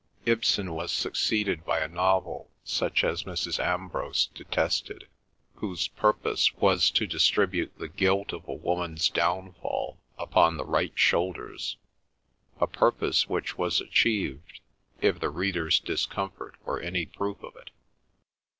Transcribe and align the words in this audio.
Ibsen 0.25 0.73
was 0.73 0.91
succeeded 0.91 1.63
by 1.63 1.77
a 1.77 1.87
novel 1.87 2.49
such 2.63 3.03
as 3.03 3.21
Mrs. 3.21 3.63
Ambrose 3.63 4.29
detested, 4.33 5.07
whose 5.57 5.89
purpose 5.89 6.55
was 6.55 6.89
to 6.89 7.05
distribute 7.05 7.77
the 7.77 7.87
guilt 7.87 8.33
of 8.33 8.47
a 8.47 8.53
woman's 8.55 9.09
downfall 9.11 9.99
upon 10.17 10.57
the 10.57 10.65
right 10.65 10.97
shoulders; 10.97 11.77
a 12.59 12.65
purpose 12.65 13.29
which 13.29 13.59
was 13.59 13.79
achieved, 13.79 14.59
if 15.01 15.19
the 15.19 15.29
reader's 15.29 15.79
discomfort 15.79 16.55
were 16.65 16.79
any 16.79 17.05
proof 17.05 17.43
of 17.43 17.55
it. 17.55 17.69